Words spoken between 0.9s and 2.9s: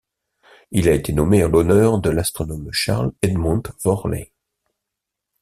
été nommé en l'honneur de l'astronome